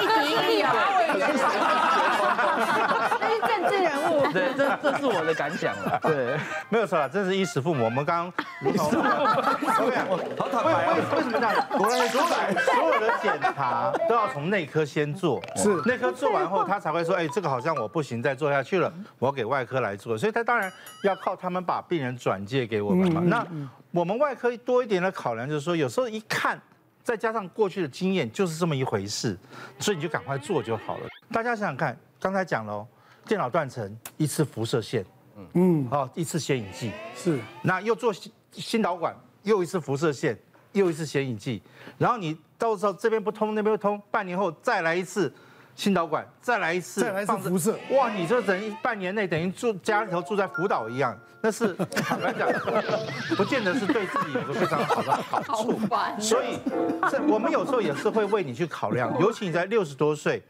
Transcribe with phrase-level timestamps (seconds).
[0.00, 0.74] 一举一反
[3.20, 4.12] 这是政治人物。
[4.34, 5.98] 对，这这是我的感想了。
[6.02, 6.36] 对，
[6.68, 7.84] 没有错了，这是衣食父母。
[7.84, 10.94] 我们刚刚如同，好坦白啊。
[11.14, 11.54] 为什么这样？
[11.78, 15.40] 果然出来，所有的检查都要从内科先做。
[15.56, 20.18] 是，内科做完后，他才会说，哎，这个好像我不行，再做下去了，我要给外科来做。
[20.18, 20.72] 所以他当然
[21.04, 23.22] 要靠他们把病人转介给我们嘛。
[23.24, 23.46] 那
[23.92, 26.60] 我们外科多一点的考量就是说，有时候一看。
[27.04, 29.38] 再加上过去的经验，就是这么一回事，
[29.78, 31.08] 所以你就赶快做就好了。
[31.30, 32.84] 大家想想看，刚才讲了，
[33.26, 35.04] 电脑断层，一次辐射线，
[35.52, 40.36] 嗯，好，一次显影剂，是，那又做心心导管，又一次辐射线，
[40.72, 41.62] 又一次显影剂，
[41.98, 45.32] 然后你到时候这边不通，那边不通，半年后再来一次。
[45.74, 48.10] 心导管再来一次，再来一次辐射，哇！
[48.10, 52.48] 你这等于半年内等于住家里头住在福岛一样，那是坦白讲，
[53.36, 55.78] 不见得是对自己有个非常好的好处。
[55.90, 56.18] 好。
[56.20, 56.58] 所以，
[57.10, 60.40] 这我们有时候也是会为你去考量， 尤其你在六十多岁，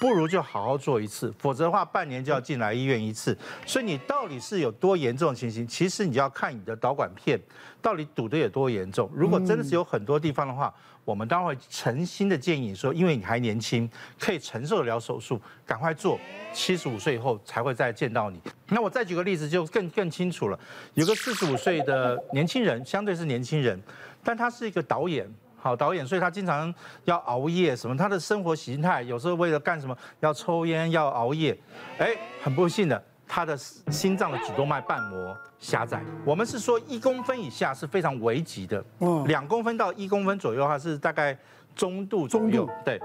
[0.00, 3.36] 不如就好好做一次，否则的话半年就要进来医院一次。
[3.64, 5.66] 所以你到底是有多严重的情形？
[5.66, 7.40] 其实你就要看你的导管片
[7.80, 9.08] 到底堵得有多严重。
[9.14, 16.18] 如果真的是有很多地方的话，我们当会诚心的建议说，因为你还年轻，可以承受得了手术，赶快做。
[16.52, 18.38] 七十五岁以后才会再见到你。
[18.68, 20.58] 那我再举个例子，就更更清楚了。
[20.94, 23.80] 有个四十五岁的年轻人，相对是年轻人，
[24.22, 26.72] 但他是一个导演，好导演，所以他经常
[27.04, 27.96] 要熬夜什么。
[27.96, 31.58] 他的生活形态有时候为了干什么要抽烟要熬夜，
[31.98, 33.02] 哎，很不幸的。
[33.34, 38.84] 他的心脏的主动脉瓣膜狭窄，我们是说一公分以下是非常危急的，
[39.26, 41.34] 两公分到一公分左右的话是大概
[41.74, 43.00] 中度左右，对。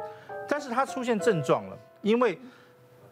[0.46, 2.38] 但是他出现症状了，因为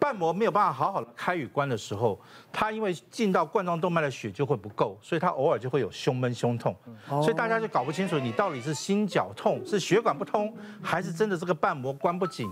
[0.05, 2.21] 瓣膜没有办法好好的开与关的时候，
[2.53, 6.75] 他因为进到冠状动脉的血就会不够，所以他偶尔就会有胸闷、胸痛，
[7.07, 12.47] 所以大家就搞不清楚你到底是心绞痛，是血管不通，还是真的这个瓣膜关不紧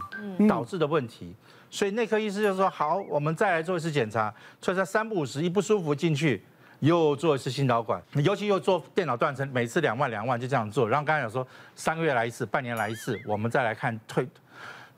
[0.50, 1.36] 导致的问题。
[1.70, 4.34] 所以内科医师就说：“好，我们再来做一次检查。
[4.60, 6.44] 所以在三不五十，一不舒服进去，
[6.80, 10.90] 又做一次心导管，尤其又做电脑断层，每次两万两万就这样做。
[10.90, 14.28] 然后刚才有说三个月来一次，半年来一次，我们再来看退。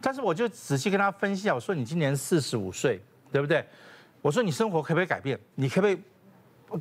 [0.05, 3.01] 但是我就仔细跟他分析啊，我说你今年四十五岁，
[3.31, 3.65] 对不对？
[4.21, 5.39] 我说你生活可不可以改变？
[5.55, 5.99] 你可不可以？”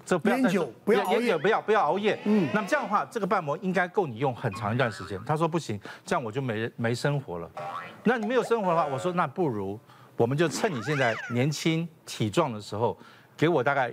[0.05, 2.21] 这不要烟酒，不要熬夜，不要不要熬夜。
[2.25, 5.19] 嗯，那么这样的话，这个瓣膜应该够你用很长一段时间。
[5.25, 7.51] 他说不行，这样我就没没生活了。
[8.03, 9.81] 那你没有生活的话，我说那不如
[10.19, 12.95] 我们就趁你现在年轻体壮的时候，
[13.39, 13.91] 给我大概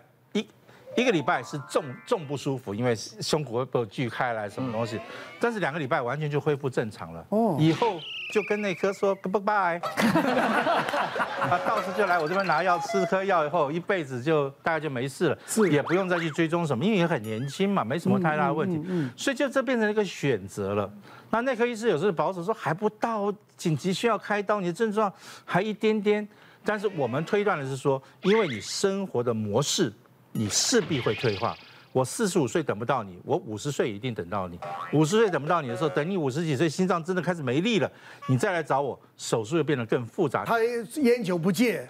[0.95, 4.99] 一一个礼拜是重重不舒服，因为胸骨会被锯开来什么东西，
[5.39, 7.25] 但是两个礼拜完全就恢复正常了。
[7.29, 7.99] 哦，以后。
[8.31, 15.69] 就跟内科说 goodbye， 啊，到时就来我这边拿药，吃颗药以后，一辈子就大概就没事了，是。
[15.69, 20.89] 也不用再去追踪什么，因为也很年轻嘛，没什么太大的问题，嗯，所以就这变成一个选择了。
[21.29, 25.11] 那内科医师有时候保守说还不到紧急需要开刀，你的症状
[25.43, 26.25] 还一点点，
[26.63, 29.91] 但是我们推断的是说，因为你生活的模式，
[30.31, 31.55] 你势必会退化。
[31.93, 34.57] 我四十五岁等不到你，我五十岁一定等到你。
[34.93, 37.91] 五十岁等不到你的时候，等你五十几岁，心脏真的开始没力了，
[38.27, 40.45] 你再来找我，手术又变得更复杂。
[40.45, 41.85] 他烟酒不戒，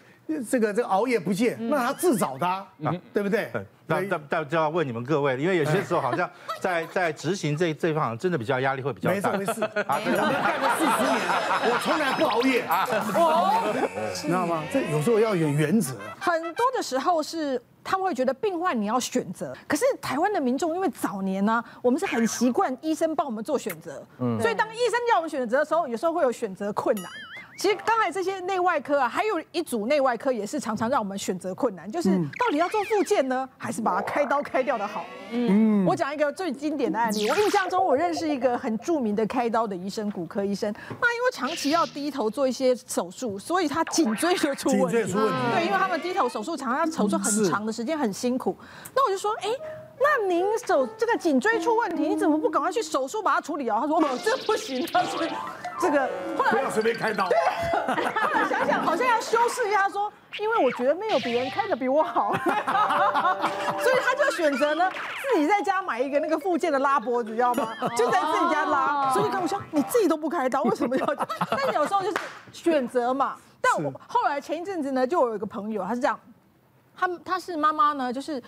[0.50, 2.66] 这个这个熬夜不戒，那他自找的，啊，
[3.14, 3.52] 对不对？
[3.88, 6.30] 那那那就要问你们各位，因为有些时候好像
[6.62, 9.38] 在在执行这这一方真的比较压力会比较大。
[9.38, 11.20] 没事没事，啊，我干了四十年，
[11.70, 12.86] 我从来不熬夜啊，
[14.14, 14.64] 知道吗？
[14.72, 15.96] 这有时候要有原则。
[16.20, 17.62] 很多的时候是。
[17.84, 27.06] 他们会觉得病患你要选择，可是台湾的民众因为早年呢、啊，我们是很习惯医生帮我们做选择，嗯，所以当医生叫我们选择的时候，有时候会有选择困难。
[27.57, 35.06] 其实刚才这些内外科啊，还有一组内外科也是常常让我们选择困难，就是到底要做复健呢，还是把它开刀开掉的好？
[35.31, 44.84] 嗯，我讲一个最经典的案例，我印象中我认识一个很著名的开刀的医生，骨科医生，那因为长期要低头做一些手术，所以他颈椎就出问题。
[44.84, 45.35] 颈椎出问题。
[45.53, 48.57] 对，因为他们低头手术常常要手术很长的时间，很辛苦。
[48.95, 49.50] 那我就说，哎。
[50.03, 53.79] 那您手这个颈椎出问题，你怎么不赶快去手术把它处理啊？
[53.81, 55.22] 他说哦，这不行，他说
[55.79, 57.28] 这个后来不要随便开刀。
[57.29, 57.38] 对，
[58.05, 62.34] 后来想想好像要修饰一下，他说因为我觉得没有别人开的比我好，
[63.79, 64.90] 所以他就选择呢
[65.31, 67.76] 自己在家买一个那个附件的拉脖子，你知道吗？
[67.96, 69.11] 就在自己家拉。
[69.14, 71.05] 所以跟我说你自己都不开刀，为什么要？
[71.52, 72.17] 但有时候就是
[72.52, 73.35] 选择嘛。
[73.61, 76.20] 但我后来前一阵子呢，就有一个朋友，他是这样，
[76.96, 78.41] 他他是妈妈呢，就是。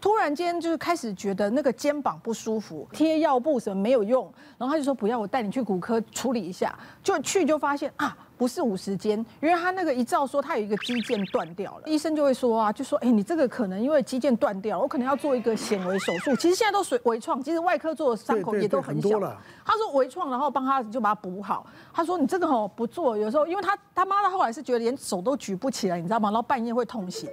[0.00, 6.78] 突然间就是开始觉得那个肩膀不舒服，贴药布什么没有用，然后他就说不要，我带你去骨科处理一下。
[7.02, 16.36] 就去就发现啊，不是五十肩，因为他那个一照说他有一个肌腱断掉了，医生就会说啊，就说哎，你这个可能因为肌腱断掉，我可能要做一个显微手术。
[16.36, 19.18] 其实现在都是微创，其实外科做的伤口也都很小。
[19.64, 21.66] 他说微创，然后帮他就把它补好。
[21.92, 26.28] 他说你这个吼不做，有时候因为他他妈的后来是觉得连手都举不起来，你知道吗？
[26.28, 27.28] 然后半夜会痛醒。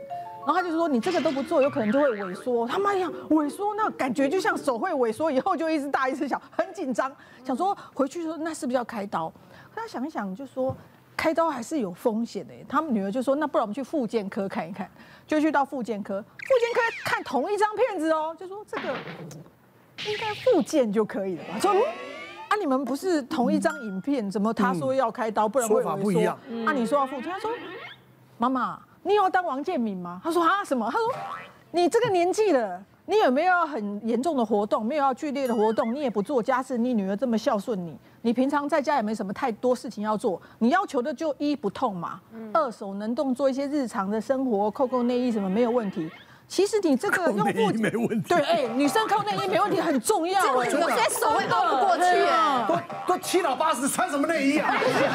[0.45, 7.09] 然后他就说：“你这个都不做，有可能就会萎缩。”他妈呀，萎缩那感觉就像手会萎缩，以后就一直大一直小，很紧张，
[7.45, 9.31] 想说回去说那是不是要开刀？
[9.73, 10.75] 他想一想就说
[11.15, 12.53] 开刀还是有风险的。
[12.67, 14.89] 他们女儿就说：“那不然我们去复健科看一看。”
[15.25, 16.27] 就去到复健科，复
[16.59, 18.93] 健科看同一张片子哦，就说这个
[20.09, 21.57] 应该复健就可以了吧？
[21.59, 21.71] 说
[22.49, 25.83] 啊，你们不是同一张影片，怎么他说要开刀，不然会萎缩？
[25.83, 26.37] 说法不一样。
[26.65, 27.49] 啊，你说要复健，他说
[28.37, 28.77] 妈妈。
[29.03, 30.19] 你有要当王建民吗？
[30.23, 30.89] 他说啊什么？
[30.89, 31.07] 他说
[31.71, 34.85] 你这个年纪了，你有没有很严重的活动？
[34.85, 42.21] 没有要剧烈的活动，你也不做家事，你女儿这么孝顺你，你平常在家也没什么太多事情要做，你要求的就一不痛嘛，
[42.53, 46.09] 二手能动，做一些日常的生活，扣扣内衣什么没有问题。
[46.47, 47.43] 其实你这个用布
[47.79, 50.45] 没问题，对，哎，女生靠内衣没问题，很重要。
[50.45, 54.75] 有些手会都不过去，哎，都都七老八十，穿什么内衣啊？
[54.79, 55.13] 对，这样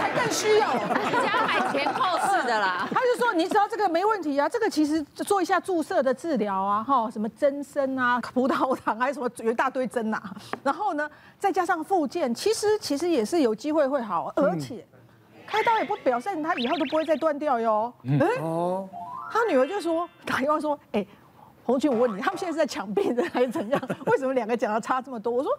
[0.00, 0.68] 才更需要。
[1.26, 2.88] 家买前后式的啦。
[2.92, 10.22] 他就说，你只要这个没问题啊，这个其实做一下注射的治疗啊，哈，什么增生啊、 葡萄糖还是什么，有一大堆针呐。
[10.62, 11.08] 然后呢，
[11.38, 14.86] 再加上复健，其实其实也是有机会会好，而且
[15.56, 17.92] 开刀也不表示他以后都不会再断掉哟。
[18.02, 18.88] 嗯哦。
[19.30, 21.04] 他女儿就说打电话说：“哎，
[21.64, 23.80] 红军，我问你，他们现在是在抢病人还是怎样？
[24.06, 25.50] 为什么两个讲的差这么多？”我说：“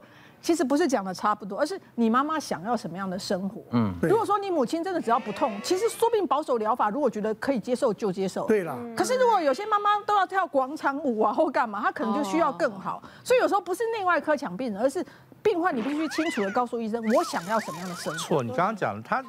[0.42, 3.62] 其实不是讲的差不多，而是你妈妈想要什么样的生活。
[3.72, 8.46] 嗯，如果说你母亲真的只要不痛，其实说不定保守疗法，如果觉得可以接受就接受。
[8.48, 13.04] 对了，可是如果有些妈妈都要跳广场舞啊或干嘛，她可能就需要更好。
[13.24, 15.06] 所以有时候不是内外科抢病人，而是
[15.44, 18.20] 病患你必须清楚的告诉医生，我想要什么样的生活。
[18.20, 19.22] 错，你刚刚讲他。”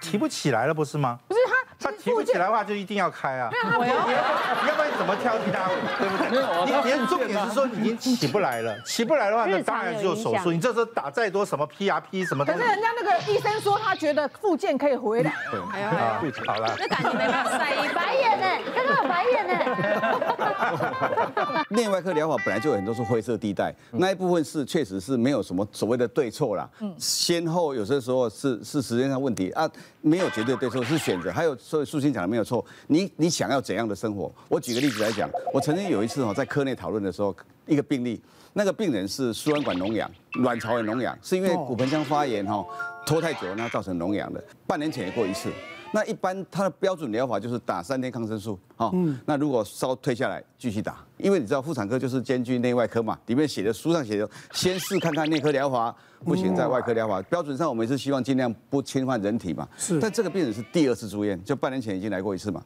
[0.00, 1.18] 提不起来了，不是吗？
[1.26, 1.40] 不是
[1.78, 3.48] 他，他提不起来的话就一定要开啊。
[3.50, 5.68] 对啊，我要，要不然怎么挑剔他？
[5.98, 6.96] 对不对？
[6.96, 10.52] 你你重点是说你已经起不来了， 起不来的话，那当然就手术。
[10.52, 12.44] 你这时候打再多什么 PRP 什么？
[12.44, 15.32] 可是人家那个医生说他觉得复健可以回来。
[15.50, 16.74] 对，啊，好了。
[16.78, 18.46] 那感觉没办法白眼呢？
[18.74, 19.75] 刚刚有白眼呢。
[21.70, 26.68] 内外科疗法本来就有很多是灰色地带，那一部分是确实是没有什么所谓的对错啦。
[26.80, 29.70] 嗯，先后有些时候是是时间上问题啊。
[30.02, 31.32] 没有绝对对错，是选择。
[31.32, 32.64] 还有，所以素心讲的没有错。
[32.86, 34.32] 你你想要怎样的生活？
[34.48, 37.34] 我举个例子来讲，我曾经有一次哦，在科内讨论的时候，
[37.66, 42.64] 一个病例，那个病人是输卵管脓疡，卵巢也脓疡，是因为骨盆腔发炎哈，
[43.04, 44.40] 拖太久，那造成脓疡的。
[44.64, 45.50] 半年前也过一次。
[45.96, 48.92] 那一般它的标准疗法就是打三天抗生素，哈，
[49.24, 57.22] 那如果稍退下来继续打，因为你知道妇产科就是兼具内外科嘛，里面写的书上写的，先试看看内科疗法，不行再外科疗法。
[57.22, 59.98] 标准上我们是希望尽量不侵犯人体嘛，是。
[59.98, 62.62] 但这个病人是第二次住院，就半年前已经来过一次嘛，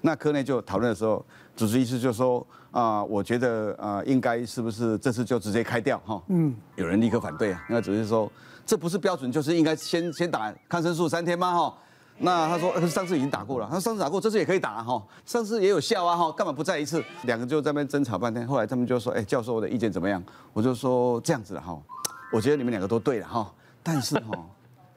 [0.00, 1.22] 那科内就讨论的时候，
[1.54, 6.22] 主治医师就说啊，我觉得啊，应该是不是这次就直接开掉哈？
[6.28, 8.32] 嗯，有人立刻反对啊，那主治医师说
[8.64, 11.52] 这不是标准，就是应该先先打抗生素三天吗？
[11.52, 11.76] 哈。
[12.22, 13.66] 那他说，可是上次已经打过了。
[13.66, 15.02] 他说上次打过，这次也可以打哈。
[15.24, 17.02] 上次也有效啊哈，干嘛不再一次？
[17.22, 18.46] 两个就在那边争吵半天。
[18.46, 20.22] 后来他们就说，哎，教授我的意见怎么样？
[20.52, 21.80] 我就说这样子了哈，
[22.30, 23.50] 我觉得你们两个都对了哈。
[23.82, 24.38] 但是哈，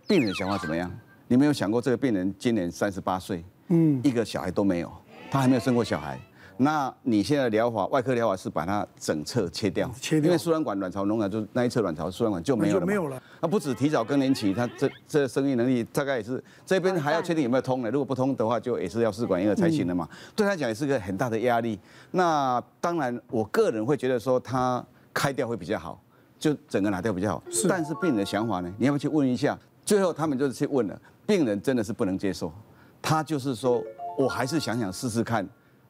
[0.05, 0.91] 病人的想法怎么样？
[1.29, 4.91] 你没有想过这个病人今年三十八岁，嗯，一个小孩都没有，
[5.31, 6.19] 他还没有生过小孩。
[6.57, 13.21] 那你现在的疗法，外科疗法是把它整侧切掉，切掉，因为输卵管卵巢脓疡就那一侧卵巢输卵管就没有了，没有了。
[13.41, 17.89] 那不止提早更年期，他这这生育能力大概也是这边还要确定有没有通呢？
[17.89, 20.07] 如果不通的话，就也是要试管婴儿才行的嘛。
[20.35, 21.79] 对他讲也是个很大的压力。
[22.11, 25.99] 那当然，我个人会觉得说他开掉会比较好，
[26.37, 27.43] 就整个拿掉比较好。
[27.49, 27.67] 是。
[27.67, 28.73] 但是病人的想法呢？
[28.77, 29.57] 你要不要去问一下？
[29.83, 32.51] 最后他们就是去问了，病人真的是不能接受，
[33.01, 33.83] 他就是说
[34.17, 35.45] 我还是想想试试看。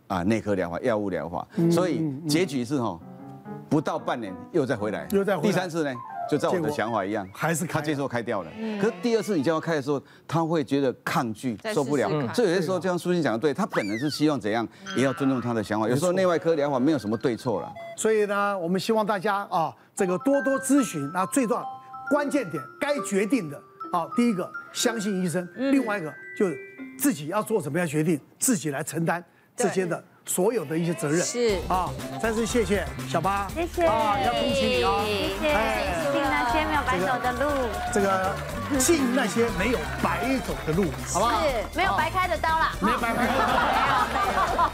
[0.07, 2.99] 啊，内科疗法、药物疗法，所以结局是哈，
[3.69, 5.49] 不到半年又再回来，又再回来。
[5.49, 5.93] 第三次呢，
[6.29, 8.51] 就照我的想法一样，还是他接受开掉了。
[8.79, 12.09] 可是第二次你叫他开的时候，他会觉得抗拒，受不了。
[12.33, 15.87] 所以有些时候，就像苏欣讲的对，他本人是希望怎样，也要尊重他的想法。
[15.87, 17.71] 有时候内外科疗法没有什么对错了。
[17.97, 21.09] 所以呢，我们希望大家啊，这个多多咨询。
[21.13, 21.65] 那最重要
[22.09, 23.57] 关键点，该决定的
[23.91, 26.57] 啊，第一个相信医生，另外一个就是
[26.97, 29.23] 自己要做什么样决定，自己来承担。
[29.55, 31.21] 这些的所有的一些责任。
[31.21, 31.59] 是。
[31.67, 31.89] 啊，
[32.21, 33.85] 再次谢谢小八，谢谢。
[33.85, 35.53] 啊，要恭喜你哦，谢谢，
[36.11, 38.35] 进那些没有白走的路，这个
[38.79, 41.41] 进那些没有白走的路，好不好？
[41.41, 41.47] 是。
[41.75, 43.45] 没有白开的刀啦，没有白开的刀，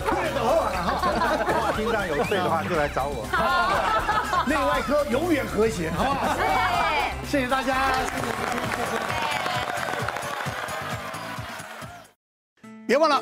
[0.09, 1.73] 没有， 没有，退的货了哈。
[1.75, 3.25] 心脏有罪的话，就来找我。
[4.45, 6.35] 内外科永远和谐，好不好？
[7.29, 7.75] 谢谢大家。
[12.85, 13.21] 别忘了